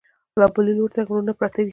[0.55, 1.69] بل لوري ته یې غرونه پراته دي.